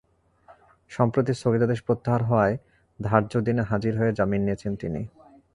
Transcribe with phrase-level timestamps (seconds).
[0.91, 2.55] সম্প্রতি স্থগিতাদেশ প্রত্যাহার হওয়ায়
[2.99, 5.01] ধার্য দিনে হাজির হয়ে জামিন নিয়েছেন তিনি।